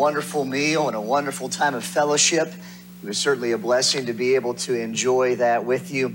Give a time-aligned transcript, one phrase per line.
[0.00, 2.48] wonderful meal and a wonderful time of fellowship.
[3.02, 6.14] It was certainly a blessing to be able to enjoy that with you.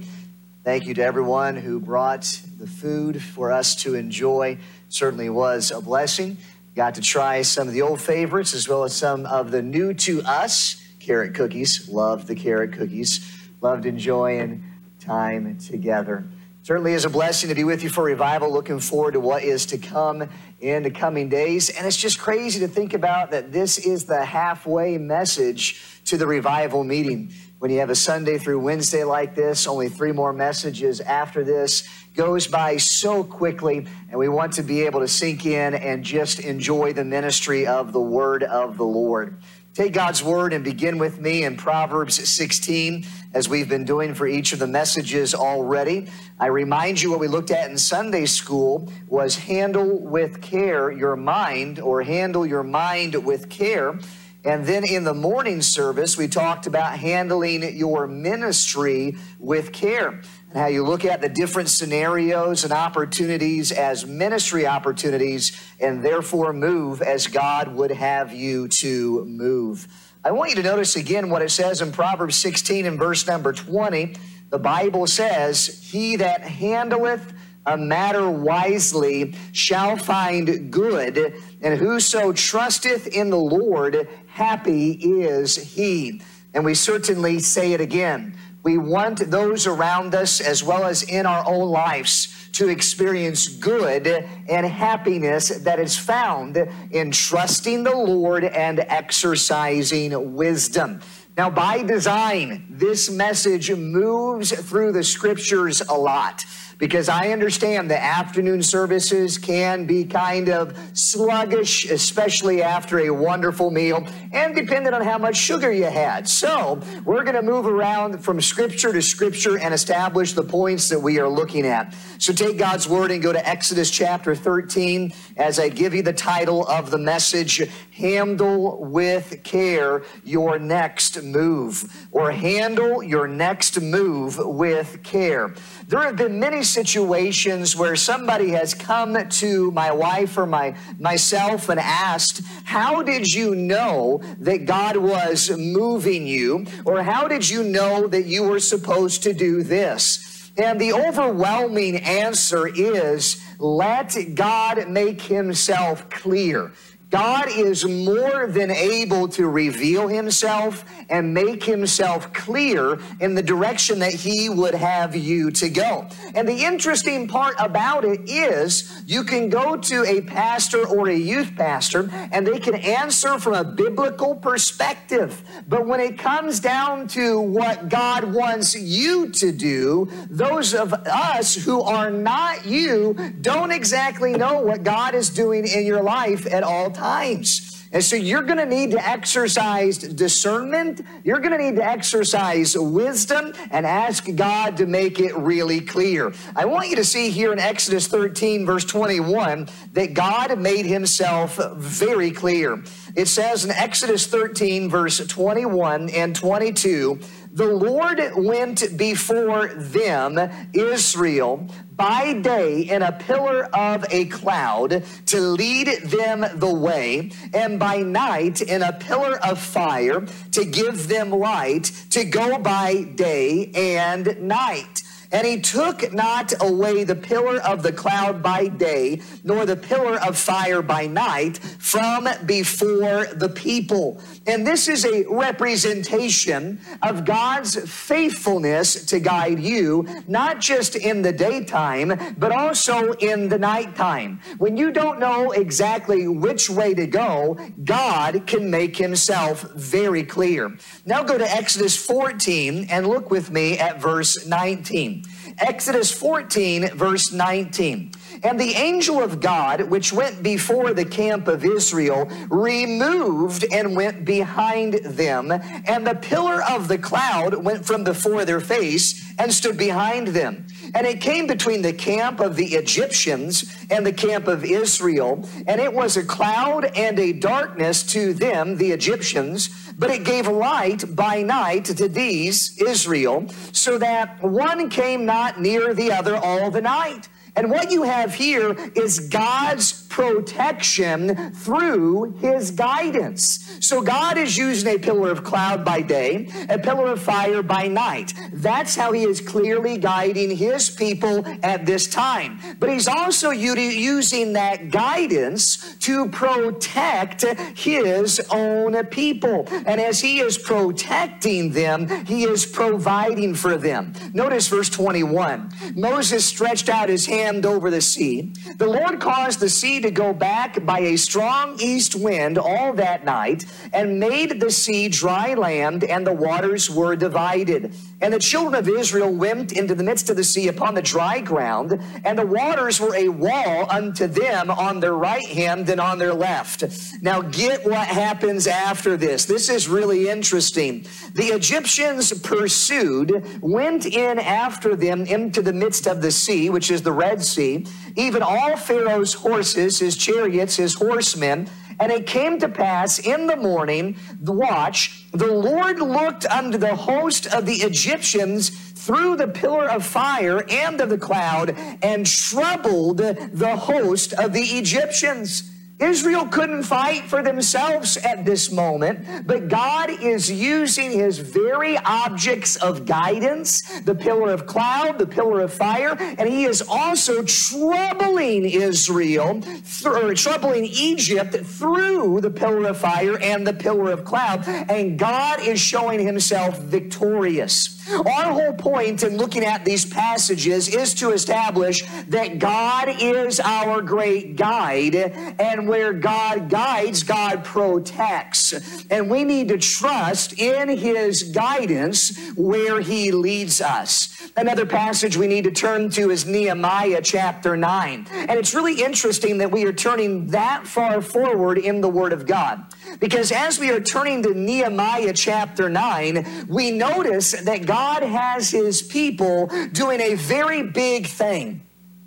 [0.63, 2.23] Thank you to everyone who brought
[2.57, 4.57] the food for us to enjoy.
[4.89, 6.37] Certainly was a blessing.
[6.75, 9.93] Got to try some of the old favorites as well as some of the new
[9.93, 11.87] to us carrot cookies.
[11.87, 13.39] Loved the carrot cookies.
[13.61, 14.63] Loved enjoying
[14.99, 16.25] time together.
[16.65, 18.51] Certainly is a blessing to be with you for revival.
[18.51, 20.27] Looking forward to what is to come
[20.59, 21.69] in the coming days.
[21.69, 26.25] And it's just crazy to think about that this is the halfway message to the
[26.25, 27.31] revival meeting.
[27.59, 31.87] When you have a Sunday through Wednesday like this, only three more messages after this
[32.15, 36.39] goes by so quickly, and we want to be able to sink in and just
[36.39, 39.37] enjoy the ministry of the word of the Lord.
[39.75, 44.25] Take God's word and begin with me in Proverbs 16, as we've been doing for
[44.25, 46.07] each of the messages already.
[46.39, 51.17] I remind you what we looked at in Sunday school was handle with care your
[51.17, 53.99] mind, or handle your mind with care.
[54.45, 60.53] And then in the morning service, we talked about handling your ministry with care and
[60.53, 67.01] how you look at the different scenarios and opportunities as ministry opportunities and therefore move
[67.01, 69.87] as God would have you to move.
[70.23, 73.51] I want you to notice again what it says in Proverbs 16 and verse number
[73.51, 74.15] 20.
[74.51, 77.34] The Bible says, He that handleth
[77.65, 86.21] a matter wisely shall find good, and whoso trusteth in the Lord, happy is he.
[86.53, 88.37] And we certainly say it again.
[88.63, 94.07] We want those around us, as well as in our own lives, to experience good
[94.07, 96.57] and happiness that is found
[96.89, 101.01] in trusting the Lord and exercising wisdom.
[101.37, 106.45] Now, by design, this message moves through the scriptures a lot
[106.77, 113.71] because I understand the afternoon services can be kind of sluggish, especially after a wonderful
[113.71, 116.27] meal and depending on how much sugar you had.
[116.27, 120.99] So we're going to move around from scripture to scripture and establish the points that
[120.99, 121.93] we are looking at.
[122.17, 126.13] So take God's word and go to Exodus chapter 13 as I give you the
[126.13, 134.37] title of the message, Handle with Care Your Next Move, or Handle Your Next Move
[134.37, 135.53] with Care.
[135.87, 141.69] There have been many situations where somebody has come to my wife or my myself
[141.69, 147.63] and asked, "How did you know that God was moving you?" or "How did you
[147.63, 150.19] know that you were supposed to do this?"
[150.57, 156.71] And the overwhelming answer is let God make himself clear.
[157.09, 163.99] God is more than able to reveal himself and make himself clear in the direction
[163.99, 166.07] that he would have you to go.
[166.33, 171.15] And the interesting part about it is you can go to a pastor or a
[171.15, 175.43] youth pastor and they can answer from a biblical perspective.
[175.67, 181.55] But when it comes down to what God wants you to do, those of us
[181.55, 186.63] who are not you don't exactly know what God is doing in your life at
[186.63, 187.75] all times.
[187.95, 190.99] And so you're going to need to exercise discernment.
[191.23, 196.33] You're going to need to exercise wisdom and ask God to make it really clear.
[196.57, 201.57] I want you to see here in Exodus 13, verse 21, that God made himself
[201.77, 202.83] very clear.
[203.15, 207.17] It says in Exodus 13, verse 21 and 22,
[207.55, 210.37] the Lord went before them,
[210.73, 217.79] Israel, by day in a pillar of a cloud to lead them the way, and
[217.79, 223.71] by night in a pillar of fire to give them light to go by day
[223.73, 225.03] and night.
[225.31, 230.19] And he took not away the pillar of the cloud by day, nor the pillar
[230.19, 234.21] of fire by night from before the people.
[234.47, 241.31] And this is a representation of God's faithfulness to guide you, not just in the
[241.31, 244.39] daytime, but also in the nighttime.
[244.57, 250.77] When you don't know exactly which way to go, God can make himself very clear.
[251.05, 255.24] Now go to Exodus 14 and look with me at verse 19.
[255.57, 258.11] Exodus 14, verse 19.
[258.43, 264.25] And the angel of God, which went before the camp of Israel, removed and went
[264.25, 265.51] behind them.
[265.51, 270.65] And the pillar of the cloud went from before their face and stood behind them.
[270.93, 275.47] And it came between the camp of the Egyptians and the camp of Israel.
[275.67, 280.47] And it was a cloud and a darkness to them, the Egyptians, but it gave
[280.47, 286.69] light by night to these, Israel, so that one came not near the other all
[286.71, 287.29] the night.
[287.55, 293.59] And what you have here is God's protection through his guidance.
[293.81, 297.89] So God is using a pillar of cloud by day, a pillar of fire by
[297.89, 298.33] night.
[298.53, 302.61] That's how he is clearly guiding his people at this time.
[302.79, 307.41] But he's also using that guidance to protect
[307.77, 309.67] his own people.
[309.69, 314.13] And as he is protecting them, he is providing for them.
[314.33, 315.71] Notice verse 21.
[315.93, 318.53] Moses stretched out his hand over the sea.
[318.77, 323.25] The Lord caused the sea to go back by a strong east wind all that
[323.25, 327.91] night and made the sea dry land, and the waters were divided.
[328.25, 331.41] And the children of Israel went into the midst of the sea upon the dry
[331.41, 336.17] ground, and the waters were a wall unto them on their right hand and on
[336.17, 336.83] their left.
[337.21, 339.45] Now, get what happens after this.
[339.45, 341.05] This is really interesting.
[341.35, 347.03] The Egyptians pursued, went in after them into the midst of the sea, which is
[347.03, 347.85] the Red Sea,
[348.15, 351.69] even all Pharaoh's horses, his chariots, his horsemen
[351.99, 356.95] and it came to pass in the morning, the watch, the Lord looked unto the
[356.95, 363.17] host of the Egyptians through the pillar of fire and of the cloud and troubled
[363.17, 365.71] the host of the Egyptians.
[365.99, 372.75] Israel couldn't fight for themselves at this moment, but God is using his very objects
[372.75, 378.65] of guidance, the pillar of cloud, the pillar of fire, and he is also troubling
[378.65, 379.63] Israel,
[380.05, 385.61] or troubling Egypt through the pillar of fire and the pillar of cloud, and God
[385.61, 388.04] is showing himself victorious.
[388.09, 394.01] Our whole point in looking at these passages is to establish that God is our
[394.01, 398.73] great guide, and where God guides, God protects.
[399.09, 404.29] And we need to trust in His guidance where He leads us.
[404.55, 408.27] Another passage we need to turn to is Nehemiah chapter 9.
[408.31, 412.45] And it's really interesting that we are turning that far forward in the Word of
[412.45, 412.85] God.
[413.19, 419.01] Because as we are turning to Nehemiah chapter 9, we notice that God has his
[419.01, 421.84] people doing a very big thing.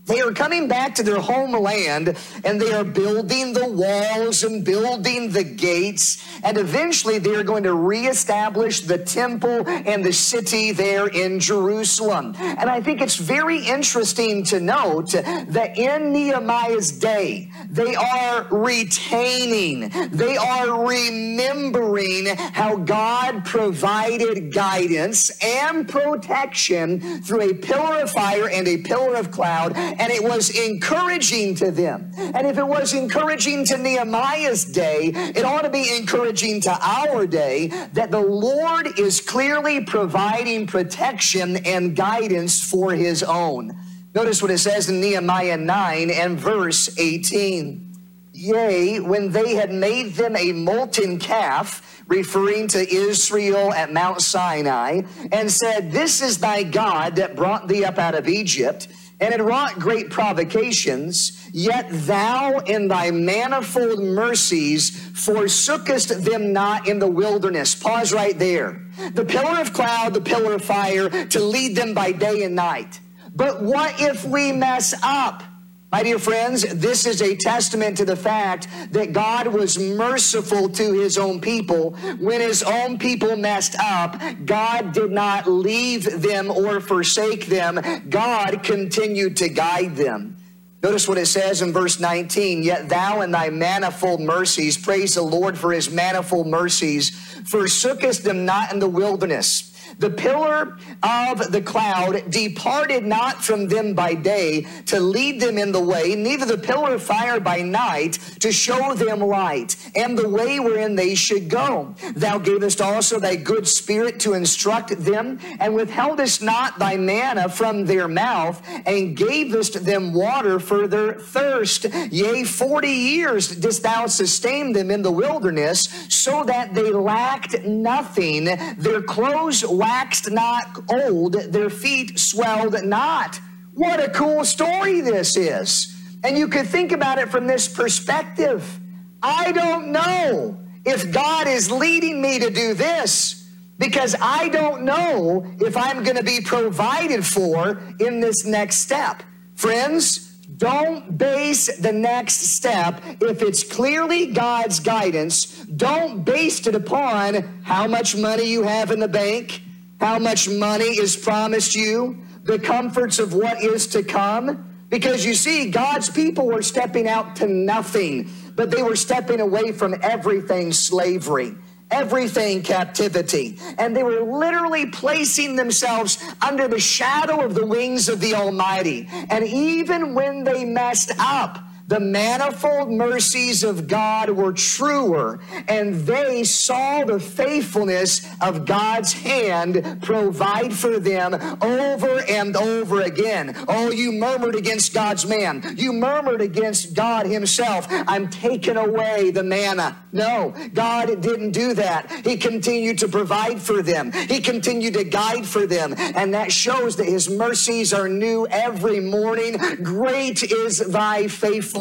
[0.08, 5.30] They are coming back to their homeland and they are building the walls and building
[5.30, 6.24] the gates.
[6.42, 12.34] And eventually they are going to reestablish the temple and the city there in Jerusalem.
[12.38, 19.90] And I think it's very interesting to note that in Nehemiah's day, they are retaining,
[20.10, 28.66] they are remembering how God provided guidance and protection through a pillar of fire and
[28.66, 32.12] a pillar of cloud and it was encouraging to them.
[32.16, 37.26] And if it was encouraging to Nehemiah's day, it ought to be encouraging to our
[37.26, 43.76] day that the Lord is clearly providing protection and guidance for his own.
[44.14, 47.84] Notice what it says in Nehemiah 9 and verse 18.
[48.32, 55.02] Yea, when they had made them a molten calf, referring to Israel at Mount Sinai,
[55.32, 58.88] and said, This is thy God that brought thee up out of Egypt
[59.20, 66.98] and had wrought great provocations, yet thou in thy manifold mercies forsookest them not in
[66.98, 67.74] the wilderness.
[67.74, 68.82] Pause right there.
[69.12, 73.00] The pillar of cloud, the pillar of fire to lead them by day and night.
[73.34, 75.42] But what if we mess up?
[75.90, 80.92] My dear friends, this is a testament to the fact that God was merciful to
[80.92, 81.92] his own people.
[82.18, 87.80] When his own people messed up, God did not leave them or forsake them.
[88.10, 90.36] God continued to guide them.
[90.82, 95.22] Notice what it says in verse 19 Yet thou in thy manifold mercies, praise the
[95.22, 97.10] Lord for his manifold mercies,
[97.50, 103.94] forsookest them not in the wilderness the pillar of the cloud departed not from them
[103.94, 108.14] by day to lead them in the way, neither the pillar of fire by night
[108.40, 111.94] to show them light and the way wherein they should go.
[112.14, 117.86] Thou gavest also thy good spirit to instruct them, and withheldest not thy manna from
[117.86, 121.86] their mouth, and gavest them water for their thirst.
[122.10, 128.44] Yea, forty years didst thou sustain them in the wilderness, so that they lacked nothing.
[128.76, 133.40] Their clothes waxed not old, their feet swelled not.
[133.74, 135.94] What a cool story this is.
[136.24, 138.80] And you could think about it from this perspective.
[139.22, 145.46] I don't know if God is leading me to do this because I don't know
[145.60, 149.22] if I'm going to be provided for in this next step.
[149.54, 155.46] Friends, don't base the next step if it's clearly God's guidance.
[155.64, 159.62] Don't base it upon how much money you have in the bank,
[160.00, 164.64] how much money is promised you, the comforts of what is to come.
[164.88, 169.72] Because you see, God's people were stepping out to nothing, but they were stepping away
[169.72, 171.54] from everything slavery
[171.90, 173.58] everything captivity.
[173.78, 179.08] And they were literally placing themselves under the shadow of the wings of the Almighty.
[179.30, 186.44] And even when they messed up, the manifold mercies of God were truer, and they
[186.44, 193.56] saw the faithfulness of God's hand provide for them over and over again.
[193.68, 195.64] Oh, you murmured against God's man.
[195.76, 197.86] You murmured against God Himself.
[197.90, 199.96] I'm taking away the manna.
[200.12, 202.10] No, God didn't do that.
[202.22, 206.96] He continued to provide for them, He continued to guide for them, and that shows
[206.96, 209.56] that His mercies are new every morning.
[209.82, 211.77] Great is thy faithfulness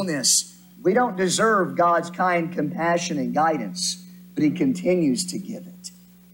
[0.84, 5.77] We don't deserve God's kind compassion and guidance, but He continues to give it.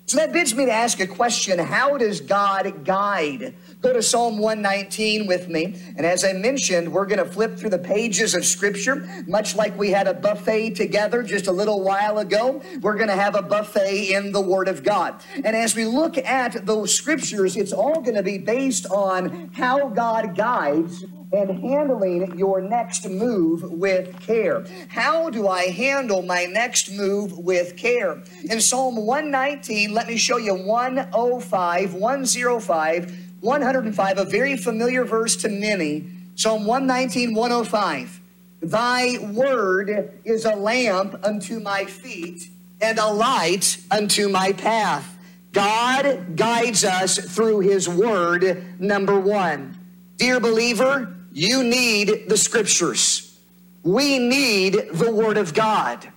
[0.06, 3.56] So that bids me to ask a question How does God guide?
[3.82, 5.76] Go to Psalm 119 with me.
[5.98, 9.78] And as I mentioned, we're going to flip through the pages of Scripture, much like
[9.78, 12.62] we had a buffet together just a little while ago.
[12.82, 15.22] We're going to have a buffet in the Word of God.
[15.36, 19.88] And as we look at those Scriptures, it's all going to be based on how
[19.88, 24.66] God guides and handling your next move with care.
[24.90, 28.22] How do I handle my next move with care?
[28.50, 35.50] In Psalm 119, let me show you 105, 105, 105, a very familiar verse to
[35.50, 36.10] many.
[36.36, 38.22] Psalm 119, 105.
[38.62, 42.50] Thy word is a lamp unto my feet
[42.82, 45.18] and a light unto my path.
[45.52, 49.78] God guides us through his word, number one.
[50.18, 53.40] Dear believer, you need the scriptures.
[53.84, 56.08] We need the Word of God.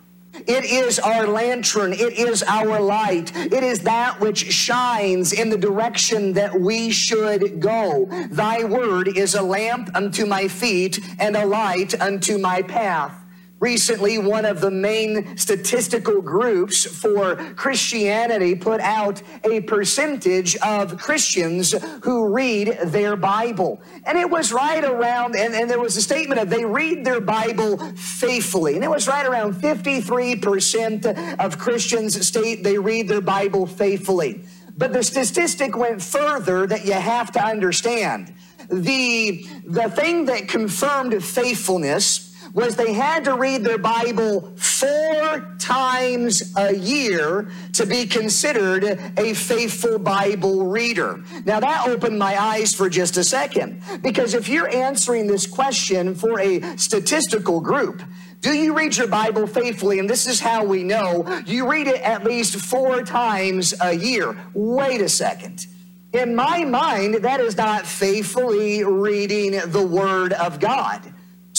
[0.47, 1.93] It is our lantern.
[1.93, 3.35] It is our light.
[3.37, 8.09] It is that which shines in the direction that we should go.
[8.31, 13.25] Thy word is a lamp unto my feet and a light unto my path.
[13.58, 21.75] Recently, one of the main statistical groups for Christianity put out a percentage of Christians
[22.02, 23.80] who read their Bible.
[24.04, 27.22] And it was right around, and, and there was a statement of they read their
[27.22, 28.75] Bible faithfully.
[28.75, 34.44] And it was right around 53% of Christians state they read their Bible faithfully.
[34.76, 38.34] But the statistic went further that you have to understand.
[38.70, 42.25] The, the thing that confirmed faithfulness
[42.56, 48.82] was they had to read their Bible four times a year to be considered
[49.18, 51.22] a faithful Bible reader.
[51.44, 56.14] Now that opened my eyes for just a second because if you're answering this question
[56.14, 58.02] for a statistical group,
[58.40, 59.98] do you read your Bible faithfully?
[59.98, 64.34] And this is how we know you read it at least four times a year.
[64.54, 65.66] Wait a second.
[66.14, 71.12] In my mind, that is not faithfully reading the Word of God.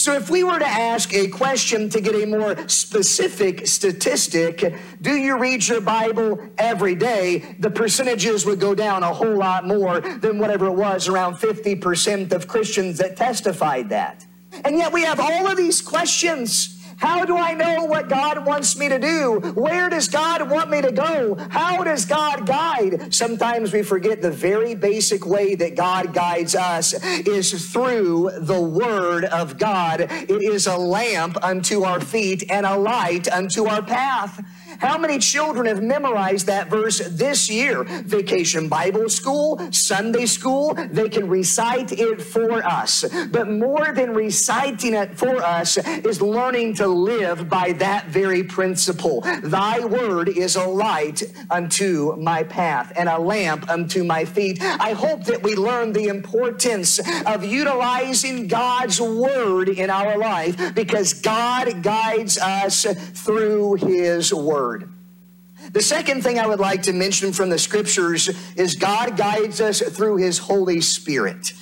[0.08, 5.16] So, if we were to ask a question to get a more specific statistic, do
[5.16, 7.54] you read your Bible every day?
[7.58, 12.32] The percentages would go down a whole lot more than whatever it was, around 50%
[12.32, 14.24] of Christians that testified that.
[14.64, 18.76] And yet we have all of these questions how do I know what God wants
[18.76, 19.40] me to do?
[19.54, 21.36] Where does God want me to go?
[21.50, 23.14] How does God guide?
[23.14, 29.24] Sometimes we forget the very basic way that God guides us is through the Word
[29.26, 30.00] of God.
[30.00, 34.44] It is a lamp unto our feet and a light unto our path.
[34.78, 37.82] How many children have memorized that verse this year?
[37.84, 43.04] Vacation Bible School, Sunday School, they can recite it for us.
[43.30, 49.22] But more than reciting it for us is learning to live by that very principle.
[49.42, 54.62] Thy word is a light unto my path and a lamp unto my feet.
[54.62, 61.14] I hope that we learn the importance of utilizing God's word in our life because
[61.14, 64.67] God guides us through his word.
[65.72, 69.80] The second thing I would like to mention from the scriptures is God guides us
[69.80, 71.52] through his Holy Spirit.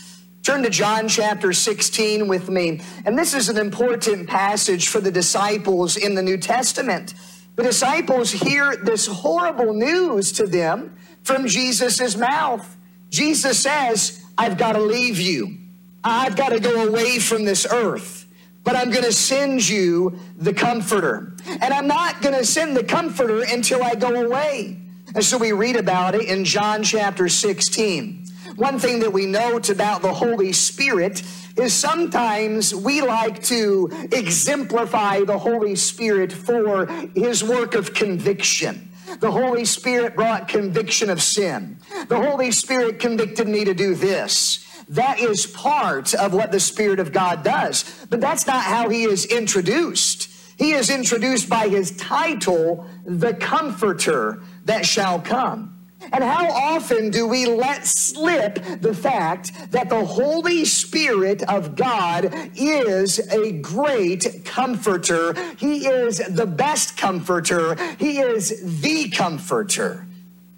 [0.42, 2.80] Turn to John chapter 16 with me.
[3.04, 7.14] And this is an important passage for the disciples in the New Testament.
[7.56, 12.76] The disciples hear this horrible news to them from Jesus' mouth.
[13.10, 15.56] Jesus says, I've got to leave you.
[16.04, 18.25] I've got to go away from this earth
[18.66, 21.37] but I'm going to send you the comforter.
[21.46, 24.80] And I'm not going to send the comforter until I go away.
[25.14, 28.26] And so we read about it in John chapter 16.
[28.56, 31.23] One thing that we note about the Holy Spirit
[31.56, 38.90] is sometimes we like to exemplify the Holy Spirit for his work of conviction.
[39.20, 41.78] The Holy Spirit brought conviction of sin.
[42.08, 44.65] The Holy Spirit convicted me to do this.
[44.88, 47.84] That is part of what the Spirit of God does.
[48.08, 50.30] But that's not how he is introduced.
[50.58, 55.72] He is introduced by his title, the Comforter that shall come.
[56.12, 62.32] And how often do we let slip the fact that the Holy Spirit of God
[62.54, 65.34] is a great comforter?
[65.56, 67.76] He is the best comforter.
[67.98, 70.06] He is the comforter.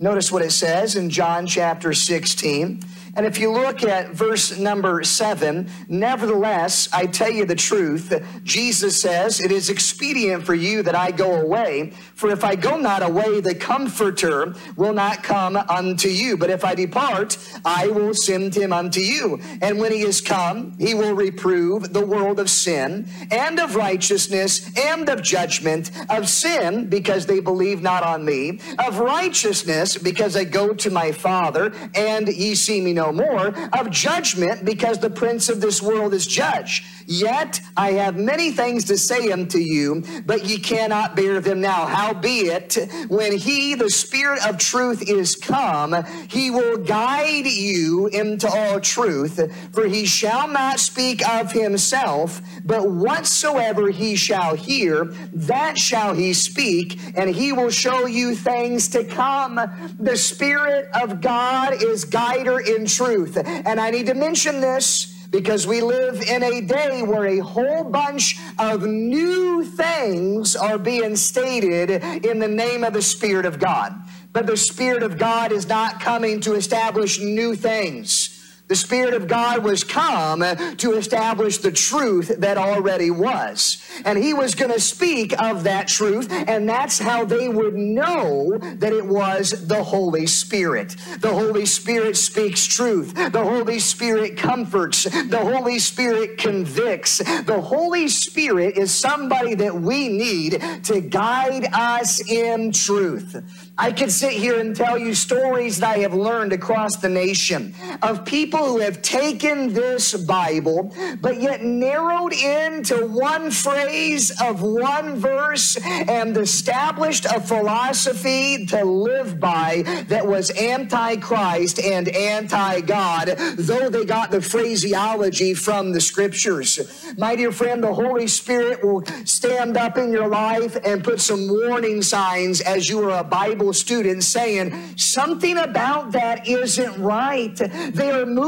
[0.01, 2.83] Notice what it says in John chapter 16.
[3.19, 9.03] And if you look at verse number seven, nevertheless, I tell you the truth, Jesus
[9.03, 13.03] says, It is expedient for you that I go away, for if I go not
[13.03, 16.37] away, the Comforter will not come unto you.
[16.37, 19.41] But if I depart, I will send him unto you.
[19.63, 24.71] And when he is come, he will reprove the world of sin, and of righteousness,
[24.79, 30.45] and of judgment, of sin, because they believe not on me, of righteousness, because I
[30.45, 35.49] go to my Father, and ye see me no more, of judgment, because the prince
[35.49, 36.85] of this world is judged.
[37.07, 41.87] Yet I have many things to say unto you, but ye cannot bear them now.
[41.87, 42.77] Howbeit,
[43.09, 49.41] when he, the Spirit of truth, is come, he will guide you into all truth,
[49.73, 56.35] for he shall not speak of himself, but whatsoever he shall hear, that shall he
[56.35, 59.59] speak, and he will show you things to come.
[59.99, 62.98] The Spirit of God is guider in truth.
[63.01, 67.85] And I need to mention this because we live in a day where a whole
[67.85, 71.91] bunch of new things are being stated
[72.25, 73.95] in the name of the Spirit of God.
[74.33, 78.38] But the Spirit of God is not coming to establish new things.
[78.69, 83.83] The Spirit of God was come uh, to establish the truth that already was.
[84.05, 88.59] And He was going to speak of that truth, and that's how they would know
[88.59, 90.97] that it was the Holy Spirit.
[91.21, 93.15] The Holy Spirit speaks truth.
[93.15, 95.05] The Holy Spirit comforts.
[95.05, 97.19] The Holy Spirit convicts.
[97.19, 103.43] The Holy Spirit is somebody that we need to guide us in truth.
[103.79, 107.75] I could sit here and tell you stories that I have learned across the nation
[108.03, 115.17] of people who have taken this Bible, but yet narrowed into one phrase of one
[115.17, 123.35] verse and established a philosophy to live by that was anti Christ and anti God,
[123.57, 127.05] though they got the phraseology from the scriptures.
[127.17, 131.49] My dear friend, the Holy Spirit will stand up in your life and put some
[131.49, 137.57] warning signs as you are a Bible Bible student saying something about that isn't right.
[137.57, 138.48] They are moving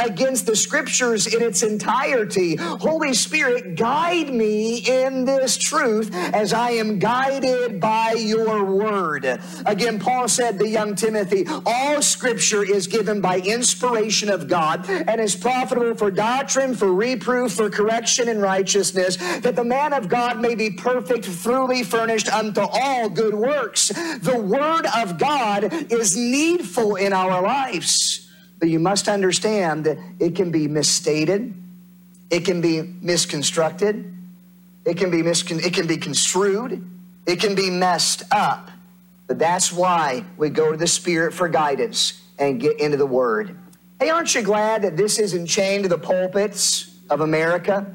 [0.00, 2.56] against the scriptures in its entirety.
[2.56, 9.40] Holy Spirit, guide me in this truth as I am guided by your word.
[9.66, 15.20] Again, Paul said to young Timothy, all scripture is given by inspiration of God and
[15.20, 20.40] is profitable for doctrine, for reproof, for correction in righteousness, that the man of God
[20.40, 23.88] may be perfect, thoroughly furnished unto all good works.
[23.88, 28.29] The Word of God is needful in our lives.
[28.60, 31.54] But you must understand that it can be misstated,
[32.30, 34.14] it can be misconstructed,
[34.84, 36.84] it can be miscon- it can be construed,
[37.26, 38.70] it can be messed up.
[39.26, 43.56] But that's why we go to the Spirit for guidance and get into the Word.
[43.98, 47.94] Hey, aren't you glad that this isn't chained to the pulpits of America?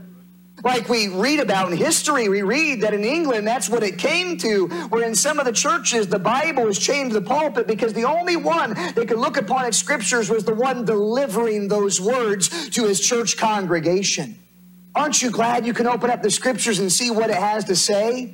[0.64, 4.38] Like we read about in history, we read that in England, that's what it came
[4.38, 7.94] to, where in some of the churches, the Bible was chained to the pulpit because
[7.94, 12.70] the only one that could look upon its scriptures was the one delivering those words
[12.70, 14.40] to his church congregation.
[14.96, 17.76] Aren't you glad you can open up the scriptures and see what it has to
[17.76, 18.34] say?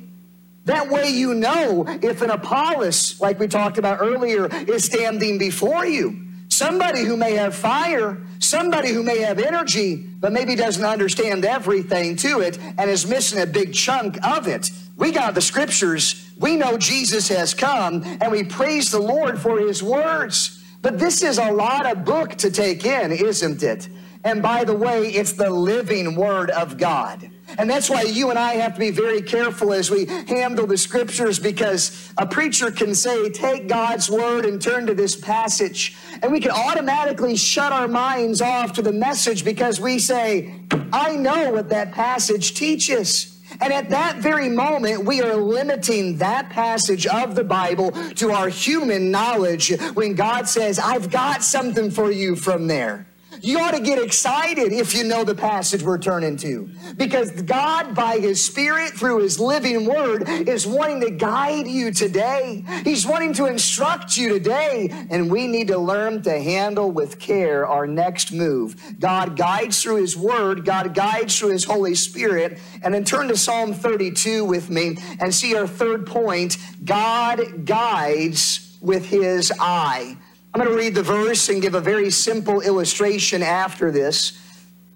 [0.64, 5.84] That way you know if an Apollos, like we talked about earlier, is standing before
[5.84, 6.21] you.
[6.62, 12.14] Somebody who may have fire, somebody who may have energy, but maybe doesn't understand everything
[12.18, 14.70] to it and is missing a big chunk of it.
[14.96, 16.30] We got the scriptures.
[16.38, 20.62] We know Jesus has come and we praise the Lord for his words.
[20.82, 23.88] But this is a lot of book to take in, isn't it?
[24.22, 27.28] And by the way, it's the living word of God.
[27.58, 30.78] And that's why you and I have to be very careful as we handle the
[30.78, 35.96] scriptures because a preacher can say, take God's word and turn to this passage.
[36.22, 40.54] And we can automatically shut our minds off to the message because we say,
[40.92, 43.40] I know what that passage teaches.
[43.60, 48.48] And at that very moment, we are limiting that passage of the Bible to our
[48.48, 53.06] human knowledge when God says, I've got something for you from there.
[53.40, 56.68] You ought to get excited if you know the passage we're turning to.
[56.96, 62.64] Because God, by His Spirit, through His living word, is wanting to guide you today.
[62.84, 64.88] He's wanting to instruct you today.
[65.10, 68.76] And we need to learn to handle with care our next move.
[69.00, 72.58] God guides through His word, God guides through His Holy Spirit.
[72.82, 78.76] And then turn to Psalm 32 with me and see our third point God guides
[78.80, 80.16] with His eye.
[80.54, 84.38] I'm going to read the verse and give a very simple illustration after this.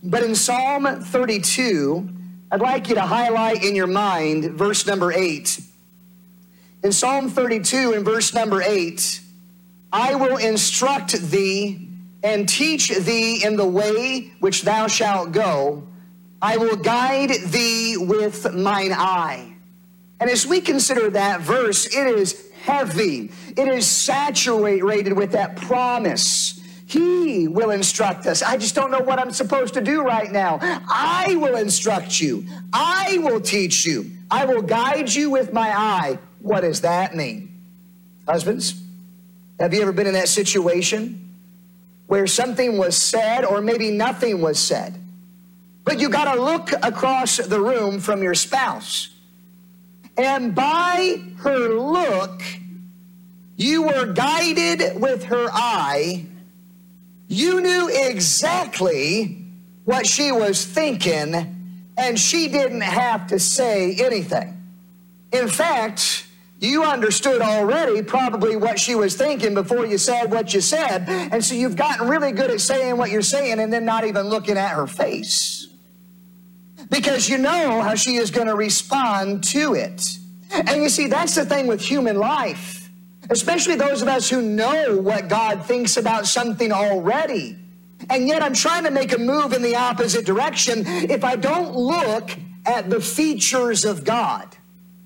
[0.03, 2.11] But in Psalm 32,
[2.51, 5.61] I'd like you to highlight in your mind verse number 8.
[6.85, 9.23] In Psalm 32, in verse number 8,
[9.95, 11.89] I will instruct thee
[12.23, 15.89] and teach thee in the way which thou shalt go.
[16.43, 19.55] I will guide thee with mine eye.
[20.21, 23.31] And as we consider that verse, it is heavy.
[23.57, 26.61] It is saturated with that promise.
[26.87, 28.43] He will instruct us.
[28.43, 30.59] I just don't know what I'm supposed to do right now.
[30.61, 32.45] I will instruct you.
[32.73, 34.11] I will teach you.
[34.31, 36.19] I will guide you with my eye.
[36.41, 37.53] What does that mean?
[38.27, 38.83] Husbands,
[39.61, 41.35] have you ever been in that situation
[42.09, 44.99] where something was said or maybe nothing was said?
[45.85, 49.16] But you got to look across the room from your spouse
[50.17, 52.43] and by her look,
[53.57, 56.27] you were guided with her eye.
[57.29, 59.45] You knew exactly
[59.85, 64.63] what she was thinking, and she didn't have to say anything.
[65.33, 66.27] In fact,
[66.61, 71.09] you understood already probably what she was thinking before you said what you said.
[71.09, 74.27] And so you've gotten really good at saying what you're saying and then not even
[74.27, 75.66] looking at her face
[76.91, 80.19] because you know how she is going to respond to it.
[80.53, 82.91] And you see, that's the thing with human life,
[83.31, 87.59] especially those of us who know what God thinks about something already.
[88.11, 90.85] And yet I'm trying to make a move in the opposite direction.
[90.87, 92.31] If I don't look
[92.65, 94.57] at the features of God,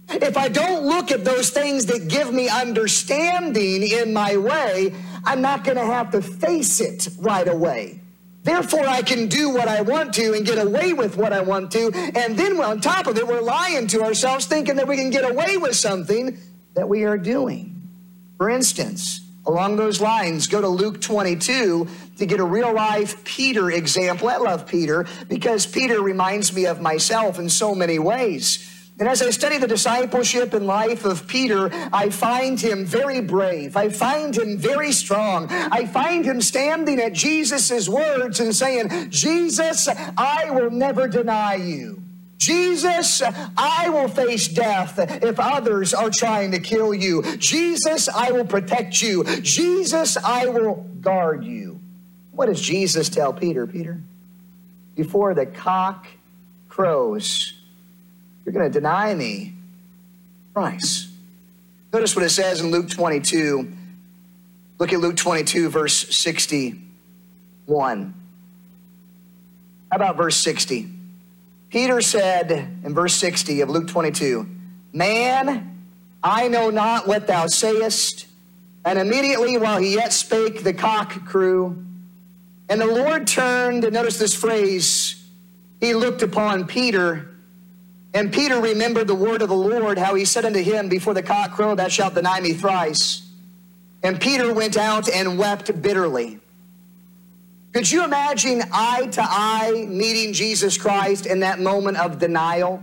[0.09, 4.93] if I don't look at those things that give me understanding in my way,
[5.25, 8.00] I'm not going to have to face it right away.
[8.43, 11.71] Therefore, I can do what I want to and get away with what I want
[11.73, 11.93] to.
[12.15, 15.31] And then on top of it, we're lying to ourselves thinking that we can get
[15.31, 16.39] away with something
[16.75, 17.89] that we are doing.
[18.39, 23.71] For instance, along those lines, go to Luke 22 to get a real life Peter
[23.71, 24.29] example.
[24.29, 28.67] I love Peter because Peter reminds me of myself in so many ways.
[29.01, 33.75] And as I study the discipleship and life of Peter, I find him very brave.
[33.75, 35.47] I find him very strong.
[35.51, 42.03] I find him standing at Jesus' words and saying, Jesus, I will never deny you.
[42.37, 43.23] Jesus,
[43.57, 47.23] I will face death if others are trying to kill you.
[47.39, 49.25] Jesus, I will protect you.
[49.41, 51.81] Jesus, I will guard you.
[52.33, 53.67] What does Jesus tell Peter?
[53.67, 54.03] Peter,
[54.95, 56.07] before the cock
[56.69, 57.60] crows,
[58.45, 59.55] you're going to deny me
[60.53, 61.11] thrice.
[61.93, 63.73] Notice what it says in Luke 22.
[64.79, 68.15] Look at Luke 22, verse 61.
[69.91, 70.89] How about verse 60?
[71.69, 74.49] Peter said in verse 60 of Luke 22,
[74.93, 75.85] Man,
[76.23, 78.27] I know not what thou sayest.
[78.85, 81.85] And immediately while he yet spake, the cock crew.
[82.69, 85.23] And the Lord turned, and notice this phrase,
[85.81, 87.29] he looked upon Peter
[88.13, 91.23] and Peter remembered the word of the Lord, how he said unto him, Before the
[91.23, 93.29] cock crow, thou shalt deny me thrice.
[94.03, 96.41] And Peter went out and wept bitterly.
[97.73, 102.83] Could you imagine eye to eye meeting Jesus Christ in that moment of denial?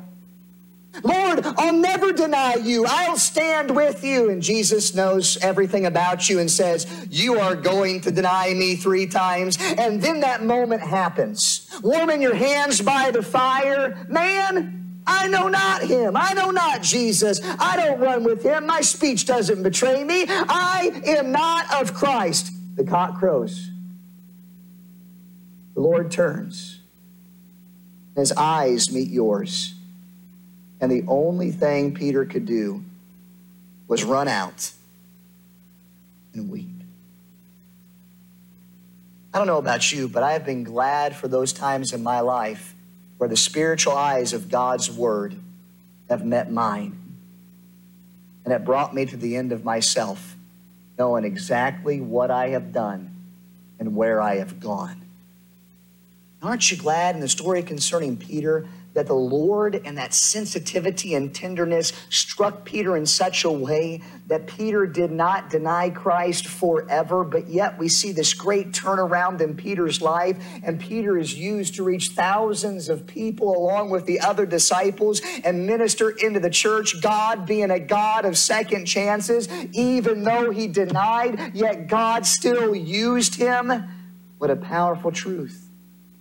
[1.04, 2.86] Lord, I'll never deny you.
[2.88, 4.30] I'll stand with you.
[4.30, 9.06] And Jesus knows everything about you and says, You are going to deny me three
[9.08, 9.58] times.
[9.78, 11.70] And then that moment happens.
[11.84, 14.06] Warming your hands by the fire.
[14.10, 16.18] Man, I know not him.
[16.18, 17.40] I know not Jesus.
[17.44, 18.66] I don't run with him.
[18.68, 20.26] My speech doesn't betray me.
[20.28, 22.52] I am not of Christ.
[22.76, 23.72] The cock crows.
[25.74, 26.82] The Lord turns.
[28.16, 29.76] His eyes meet yours.
[30.82, 32.84] And the only thing Peter could do
[33.88, 34.72] was run out
[36.34, 36.70] and weep.
[39.34, 42.20] I don't know about you, but I have been glad for those times in my
[42.20, 42.74] life
[43.18, 45.36] where the spiritual eyes of God's word
[46.10, 46.98] have met mine.
[48.46, 50.36] And it brought me to the end of myself,
[50.98, 53.14] knowing exactly what I have done
[53.80, 55.02] and where I have gone.
[56.42, 61.32] Aren't you glad in the story concerning Peter that the Lord and that sensitivity and
[61.34, 67.48] tenderness struck Peter in such a way that Peter did not deny Christ forever, but
[67.48, 72.10] yet we see this great turnaround in Peter's life, and Peter is used to reach
[72.10, 77.00] thousands of people along with the other disciples and minister into the church.
[77.00, 83.36] God being a God of second chances, even though he denied, yet God still used
[83.36, 83.84] him.
[84.40, 85.67] What a powerful truth.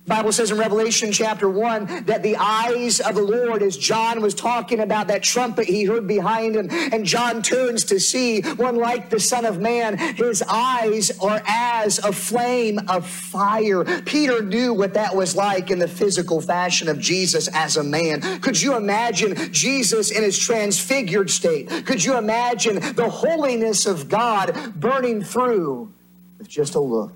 [0.07, 4.33] Bible says in Revelation chapter 1 that the eyes of the Lord, as John was
[4.33, 9.09] talking about that trumpet he heard behind him, and John turns to see one like
[9.09, 13.83] the Son of Man, his eyes are as a flame of fire.
[14.03, 18.21] Peter knew what that was like in the physical fashion of Jesus as a man.
[18.39, 21.85] Could you imagine Jesus in his transfigured state?
[21.85, 25.91] Could you imagine the holiness of God burning through
[26.37, 27.13] with just a look?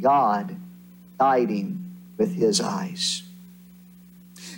[0.00, 0.56] God
[1.18, 1.84] guiding
[2.16, 3.22] with his eyes.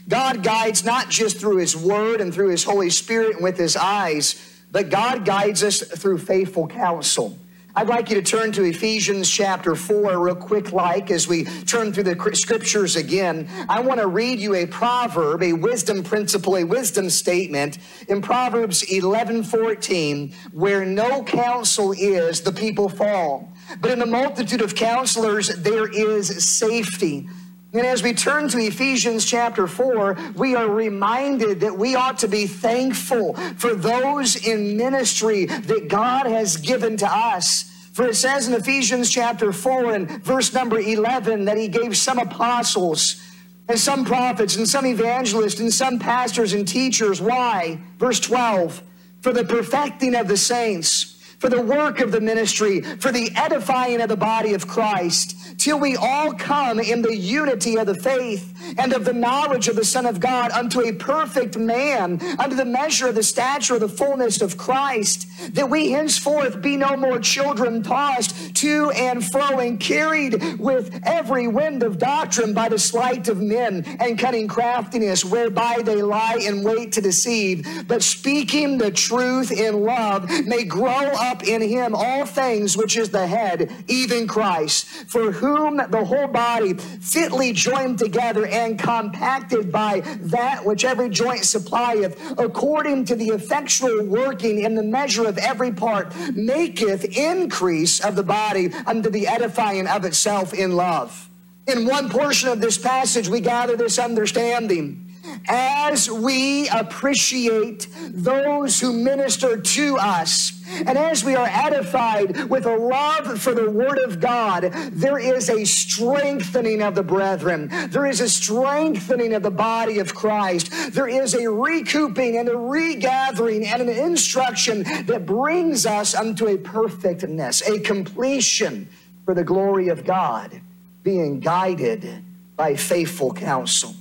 [0.08, 3.76] God guides not just through his word and through his Holy Spirit and with his
[3.76, 4.34] eyes,
[4.72, 7.38] but God guides us through faithful counsel.
[7.76, 11.92] I'd like you to turn to Ephesians chapter 4 real quick like as we turn
[11.92, 13.48] through the scriptures again.
[13.68, 17.78] I want to read you a proverb, a wisdom principle, a wisdom statement
[18.08, 24.74] in Proverbs 11:14 where no counsel is the people fall but in the multitude of
[24.74, 27.28] counselors, there is safety.
[27.72, 32.28] And as we turn to Ephesians chapter 4, we are reminded that we ought to
[32.28, 37.70] be thankful for those in ministry that God has given to us.
[37.92, 42.18] For it says in Ephesians chapter 4 and verse number 11 that he gave some
[42.18, 43.22] apostles
[43.68, 47.20] and some prophets and some evangelists and some pastors and teachers.
[47.20, 47.78] Why?
[47.98, 48.82] Verse 12,
[49.20, 54.00] for the perfecting of the saints for the work of the ministry, for the edifying
[54.00, 58.54] of the body of Christ, till we all come in the unity of the faith
[58.78, 62.64] and of the knowledge of the Son of God unto a perfect man, unto the
[62.64, 67.18] measure of the stature of the fullness of Christ, that we henceforth be no more
[67.18, 73.28] children tossed to and fro and carried with every wind of doctrine by the sleight
[73.28, 78.90] of men and cunning craftiness, whereby they lie in wait to deceive, but speaking the
[78.90, 84.26] truth in love may grow up in him all things which is the head, even
[84.26, 91.08] Christ, for whom the whole body fitly joined together and compacted by that which every
[91.08, 98.00] joint supplieth, according to the effectual working in the measure of every part, maketh increase
[98.00, 101.28] of the body unto the edifying of itself in love.
[101.66, 105.09] In one portion of this passage, we gather this understanding
[105.48, 112.76] as we appreciate those who minister to us, and as we are edified with a
[112.76, 117.68] love for the Word of God, there is a strengthening of the brethren.
[117.90, 120.92] There is a strengthening of the body of Christ.
[120.92, 126.56] There is a recouping and a regathering and an instruction that brings us unto a
[126.56, 128.88] perfectness, a completion
[129.24, 130.60] for the glory of God,
[131.02, 132.24] being guided
[132.56, 133.94] by faithful counsel.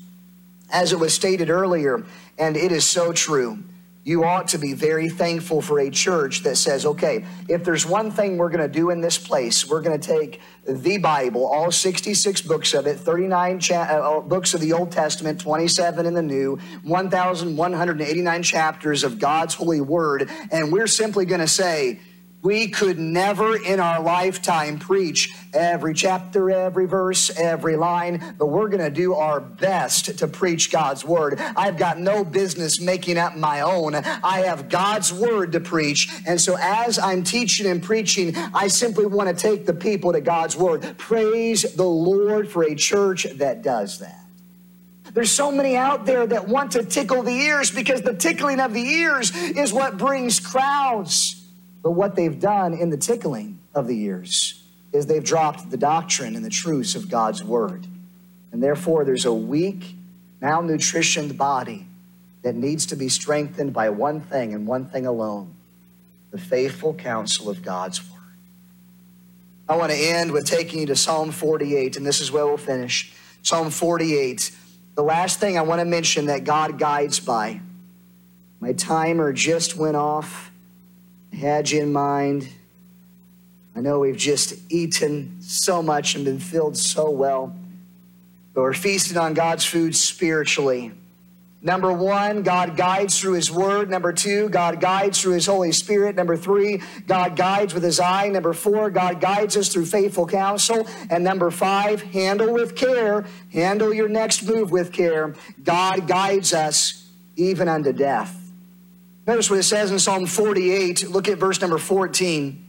[0.71, 2.05] As it was stated earlier,
[2.38, 3.63] and it is so true,
[4.03, 8.10] you ought to be very thankful for a church that says, okay, if there's one
[8.12, 11.69] thing we're going to do in this place, we're going to take the Bible, all
[11.69, 16.13] 66 books of it, 39 cha- uh, uh, books of the Old Testament, 27 in
[16.13, 21.99] the New, 1,189 chapters of God's holy word, and we're simply going to say,
[22.41, 28.69] we could never in our lifetime preach every chapter, every verse, every line, but we're
[28.69, 31.39] going to do our best to preach God's word.
[31.39, 33.95] I've got no business making up my own.
[33.95, 36.10] I have God's word to preach.
[36.25, 40.21] And so as I'm teaching and preaching, I simply want to take the people to
[40.21, 40.97] God's word.
[40.97, 44.15] Praise the Lord for a church that does that.
[45.13, 48.73] There's so many out there that want to tickle the ears because the tickling of
[48.73, 51.38] the ears is what brings crowds.
[51.81, 56.35] But what they've done in the tickling of the ears is they've dropped the doctrine
[56.35, 57.87] and the truths of God's word.
[58.51, 59.95] And therefore, there's a weak,
[60.41, 61.87] malnutritioned body
[62.41, 65.55] that needs to be strengthened by one thing and one thing alone
[66.31, 68.19] the faithful counsel of God's word.
[69.67, 72.57] I want to end with taking you to Psalm 48, and this is where we'll
[72.57, 73.11] finish.
[73.41, 74.51] Psalm 48.
[74.93, 77.61] The last thing I want to mention that God guides by.
[78.59, 80.48] My timer just went off
[81.37, 82.49] had you in mind.
[83.75, 87.55] I know we've just eaten so much and been filled so well,
[88.53, 90.91] but we're feasting on God's food spiritually.
[91.61, 93.89] Number one, God guides through His Word.
[93.89, 96.15] Number two, God guides through His Holy Spirit.
[96.15, 98.29] Number three, God guides with His eye.
[98.29, 100.87] Number four, God guides us through faithful counsel.
[101.09, 103.25] And number five, handle with care.
[103.51, 105.35] Handle your next move with care.
[105.61, 108.48] God guides us even unto death.
[109.29, 111.11] Notice what it says in Psalm 48.
[111.11, 112.65] Look at verse number 14.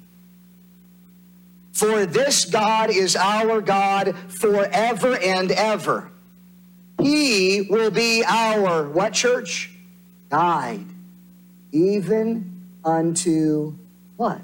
[1.73, 6.11] For this God is our God forever and ever.
[7.01, 9.71] He will be our, what church?
[10.29, 10.85] Guide,
[11.73, 13.73] even unto
[14.19, 14.43] what?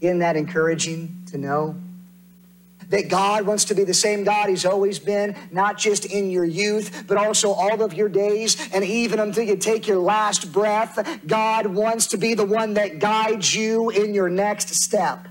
[0.00, 1.76] Isn't that encouraging to know?
[2.88, 6.44] That God wants to be the same God He's always been, not just in your
[6.44, 11.20] youth, but also all of your days, and even until you take your last breath.
[11.26, 15.28] God wants to be the one that guides you in your next step.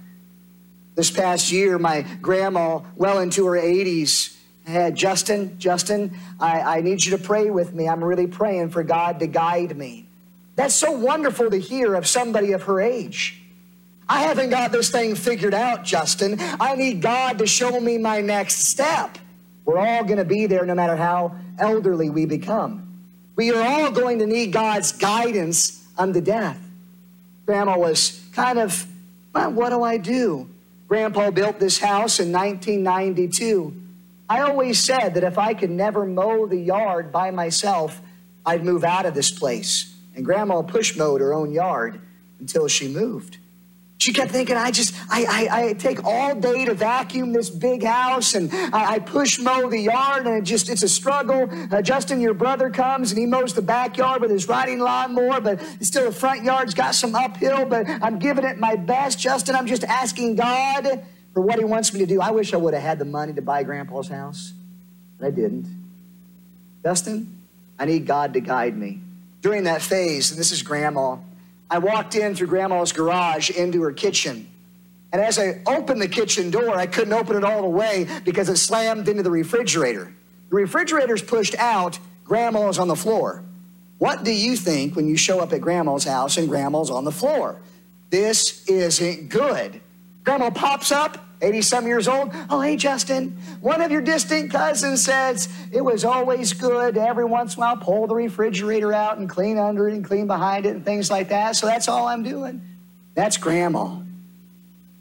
[0.96, 7.04] This past year, my grandma, well into her 80s, had Justin, Justin, I, I need
[7.04, 7.88] you to pray with me.
[7.88, 10.08] I'm really praying for God to guide me.
[10.56, 13.43] That's so wonderful to hear of somebody of her age.
[14.08, 16.38] I haven't got this thing figured out, Justin.
[16.40, 19.18] I need God to show me my next step.
[19.66, 23.02] We're all going to be there no matter how elderly we become.
[23.36, 26.60] We are all going to need God's guidance unto death.
[27.46, 28.86] Grandma was kind of,
[29.34, 30.50] well, what do I do?
[30.88, 33.82] Grandpa built this house in 1992.
[34.30, 38.02] I always said that if I could never mow the yard by myself,
[38.46, 39.96] I'd move out of this place.
[40.16, 42.00] And Grandma push mowed her own yard
[42.40, 43.38] until she moved.
[44.04, 47.86] She kept thinking, I just, I, I, I take all day to vacuum this big
[47.86, 51.48] house and I, I push mow the yard and it just, it's a struggle.
[51.72, 55.62] Uh, Justin, your brother comes and he mows the backyard with his riding lawnmower, but
[55.80, 59.20] still the front yard's got some uphill, but I'm giving it my best.
[59.20, 62.20] Justin, I'm just asking God for what he wants me to do.
[62.20, 64.52] I wish I would have had the money to buy Grandpa's house,
[65.18, 65.66] but I didn't.
[66.84, 67.42] Justin,
[67.80, 69.00] I need God to guide me.
[69.40, 71.20] During that phase, and this is Grandma,
[71.74, 74.48] I walked in through Grandma's garage into her kitchen.
[75.12, 78.48] And as I opened the kitchen door, I couldn't open it all the way because
[78.48, 80.14] it slammed into the refrigerator.
[80.52, 83.44] The refrigerator's pushed out, Grandma's on the floor.
[83.98, 87.12] What do you think when you show up at Grandma's house and Grandma's on the
[87.12, 87.60] floor?
[88.12, 89.82] This isn't good.
[90.24, 92.32] Grandma pops up, 80 some years old.
[92.50, 93.38] Oh, hey, Justin.
[93.60, 97.66] One of your distant cousins says it was always good to every once in a
[97.66, 101.12] while pull the refrigerator out and clean under it and clean behind it and things
[101.12, 101.56] like that.
[101.56, 102.62] So that's all I'm doing.
[103.16, 104.00] That's Grandma.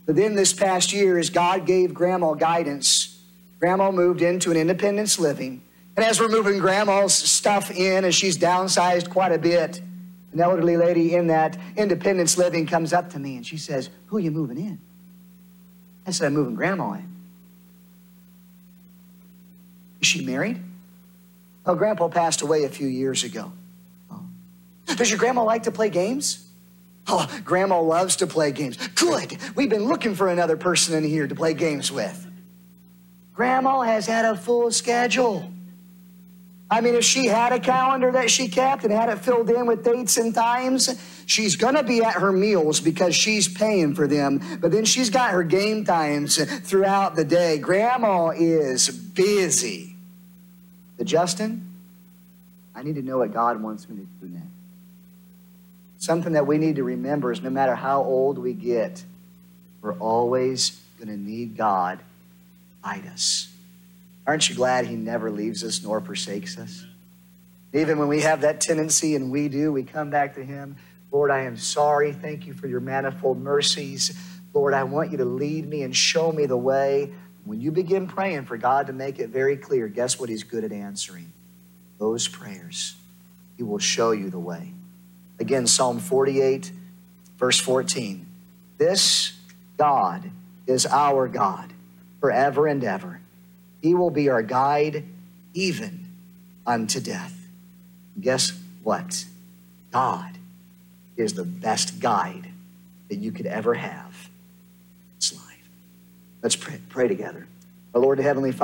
[0.05, 3.23] But then this past year, as God gave Grandma guidance,
[3.61, 5.63] Grandma moved into an independence living.
[5.97, 9.81] And as we're moving Grandma's stuff in, as she's downsized quite a bit,
[10.33, 14.17] an elderly lady in that independence living comes up to me and she says, Who
[14.17, 14.81] are you moving in?
[16.07, 17.09] I said, I'm moving grandma in.
[20.01, 20.61] Is she married?
[21.65, 23.53] Oh, grandpa passed away a few years ago.
[24.11, 24.21] Oh.
[24.97, 26.49] Does your grandma like to play games?
[27.07, 28.77] Oh, grandma loves to play games.
[28.95, 29.37] Good.
[29.55, 32.27] We've been looking for another person in here to play games with.
[33.35, 35.51] Grandma has had a full schedule.
[36.71, 39.67] I mean, if she had a calendar that she kept and had it filled in
[39.67, 40.89] with dates and times,
[41.27, 44.41] she's going to be at her meals because she's paying for them.
[44.61, 47.59] But then she's got her game times throughout the day.
[47.59, 49.97] Grandma is busy.
[50.99, 51.69] But Justin,
[52.75, 54.47] I need to know what God wants me to do next.
[55.99, 59.05] Something that we need to remember is no matter how old we get,
[59.81, 62.01] we're always going to need God
[62.83, 63.49] guide us.
[64.27, 66.85] Aren't you glad He never leaves us nor forsakes us?
[67.73, 70.77] Even when we have that tendency, and we do, we come back to Him.
[71.13, 72.13] Lord, I am sorry.
[72.13, 74.19] Thank you for your manifold mercies.
[74.55, 77.13] Lord, I want you to lead me and show me the way.
[77.45, 80.65] When you begin praying for God to make it very clear, guess what He's good
[80.65, 81.33] at answering?
[81.99, 82.97] Those prayers.
[83.59, 84.73] He will show you the way.
[85.39, 86.73] Again, Psalm 48,
[87.39, 88.27] verse 14.
[88.79, 89.33] This
[89.77, 90.31] God
[90.67, 91.73] is our God
[92.21, 93.21] forever and ever.
[93.83, 95.05] He will be our guide
[95.53, 96.07] even
[96.67, 97.37] unto death.
[98.19, 99.27] Guess what?
[99.91, 100.39] God
[101.17, 102.49] is the best guide
[103.09, 104.31] that you could ever have.
[105.17, 105.69] It's life.
[106.43, 107.47] Let's pray, pray together.
[107.95, 108.61] Our Lord, Heavenly Father.